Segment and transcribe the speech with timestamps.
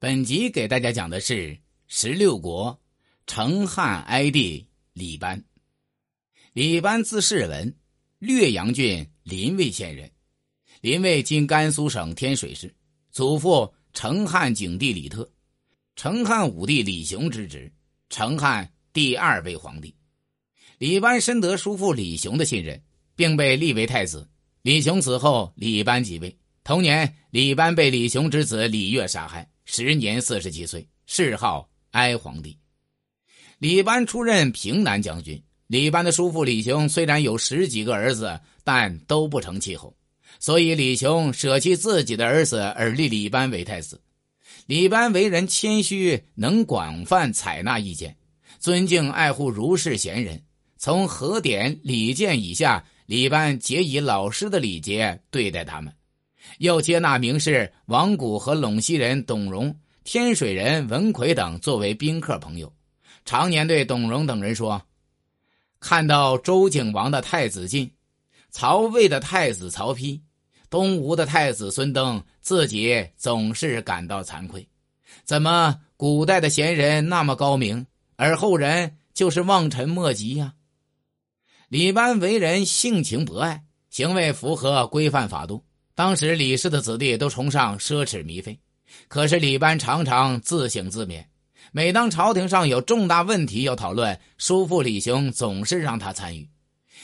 [0.00, 2.80] 本集给大家讲的是十六国
[3.26, 5.42] 成汉哀帝李班。
[6.52, 7.74] 李班字世文，
[8.20, 10.08] 略阳郡临渭县人。
[10.82, 12.72] 临渭今甘肃省天水市，
[13.10, 15.28] 祖父成汉景帝李特，
[15.96, 17.72] 成汉武帝李雄之侄，
[18.08, 19.92] 成汉第二位皇帝。
[20.78, 22.80] 李班深得叔父李雄的信任，
[23.16, 24.28] 并被立为太子。
[24.62, 26.38] 李雄死后，李班即位。
[26.62, 29.50] 同年，李班被李雄之子李悦杀害。
[29.70, 32.56] 时年四十七岁，谥号哀皇帝。
[33.58, 35.40] 李班出任平南将军。
[35.66, 39.94] 李班的叔父李雄虽然有十几个儿子，但都不成气候，
[40.40, 44.00] 所以李雄舍弃自己的儿子而立李班为太子。
[44.64, 48.16] 李班为人谦虚，能广泛采纳意见，
[48.58, 50.42] 尊敬爱护儒士贤人。
[50.78, 55.92] 从和典、礼谏以下，李班皆以老师的礼节对待他们。
[56.58, 59.74] 又接纳名士王谷和陇西人董荣、
[60.04, 62.72] 天水人文奎等作为宾客朋友，
[63.24, 64.80] 常年对董荣等人说
[65.80, 67.90] ：“看到周景王的太子晋、
[68.50, 70.20] 曹魏的太子曹丕、
[70.70, 74.66] 东吴的太子孙登，自己总是感到惭愧。
[75.24, 80.54] 怎么古代的贤人那么高明，而后人就是望尘莫及呀？”
[81.68, 85.62] 李班为人性情博爱，行为符合规范法度。
[85.98, 88.56] 当时李氏的子弟都崇尚奢侈靡费，
[89.08, 91.24] 可是李班常常自省自勉。
[91.72, 96.48] 每当朝廷上有重大问题要讨论，叔父李雄总是让他参与。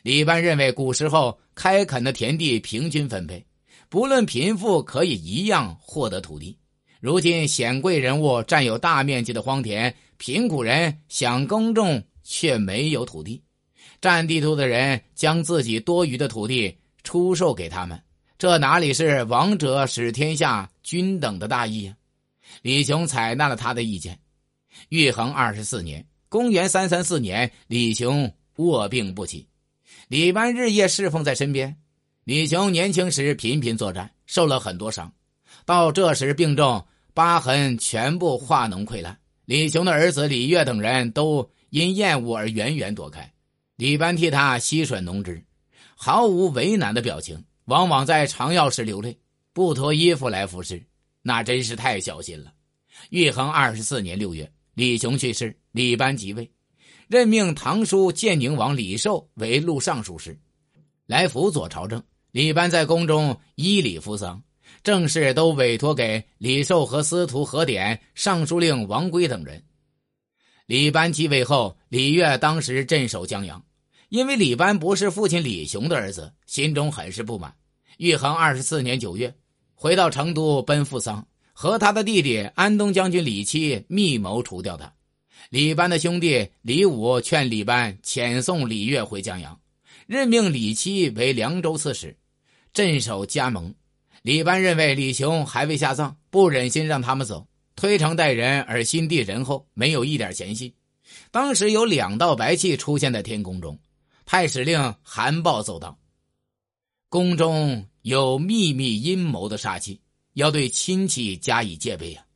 [0.00, 3.44] 李班认为，古时候开垦的田地平均分配，
[3.90, 6.56] 不论贫富可以一样获得土地。
[6.98, 13.42] 如今显贵人物占有大面积的荒田，贫苦人想耕种却没有土地，
[14.00, 18.00] 占地图的人将自己多余的土地出售给他们。
[18.38, 21.96] 这哪里是王者使天下均等的大义呀？
[22.62, 24.16] 李雄采纳了他的意见。
[24.90, 29.48] 玉衡二十四年（公元三三四年），李雄卧病不起，
[30.06, 31.76] 李班日夜侍奉在身边。
[32.22, 35.12] 李雄年轻时频频作战，受了很多伤，
[35.66, 39.18] 到这时病重，疤痕全部化脓溃烂。
[39.46, 43.32] 李雄的儿子李悦等人都因厌恶而远远躲开。
[43.74, 45.44] 李班替他吸吮脓汁，
[45.96, 47.42] 毫无为难的表情。
[47.68, 49.14] 往往在长药时流泪，
[49.52, 50.82] 不脱衣服来服侍，
[51.20, 52.50] 那真是太小心了。
[53.10, 56.50] 玉衡二十四年六月，李雄去世，李班即位，
[57.08, 60.38] 任命堂叔建宁王李寿为录尚书事，
[61.04, 62.02] 来辅佐朝政。
[62.30, 64.42] 李班在宫中依礼扶丧，
[64.82, 69.62] 政事都委托给李寿和司徒何典、尚书令王圭等人。
[70.64, 73.62] 李班继位后，李悦当时镇守江阳。
[74.08, 77.54] 因为李班不是父亲李雄的儿子，心中很是不满。
[77.98, 79.34] 玉衡二十四年九月，
[79.74, 84.90] 回到成都奔赴丧，和他的弟弟安东将军李七密谋除掉他。
[85.50, 89.60] 李班的兄弟李武劝李班遣送李悦回江阳，
[90.06, 92.16] 任命李七为凉州刺史，
[92.72, 93.74] 镇守加盟。
[94.22, 100.74] 李班认为李雄还未下葬，不忍心让他们走，推诚待人而心地仁厚，没有一点嫌隙。
[101.30, 103.78] 当时有两道白气出现在天空中。
[104.30, 105.98] 太史令韩豹奏道
[107.08, 110.02] ：“宫中有秘密阴谋的杀气，
[110.34, 112.26] 要对亲戚加以戒备呀。”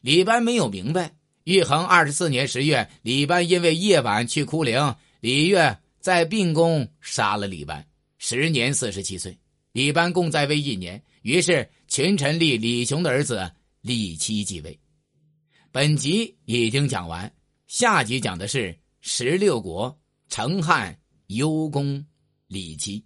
[0.00, 1.14] 李班没有明白。
[1.44, 7.86] 玉衡二十四年十月，李班因为夜晚去哭灵，李月在病宫杀了李班，
[8.16, 9.38] 时年四十七岁。
[9.72, 14.80] 李班共在位一年，于是群臣立李雄的儿子李七继位。
[15.70, 17.30] 本集已经讲完，
[17.66, 20.96] 下集讲的是十六国成汉。
[21.30, 22.04] 幽公
[22.48, 23.04] 李吉。